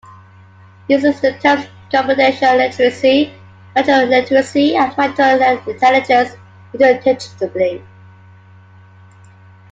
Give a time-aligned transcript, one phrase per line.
[0.87, 3.31] He uses the terms computational literacy,
[3.75, 6.35] material literacy, and material intelligence
[6.73, 7.83] interchangeably.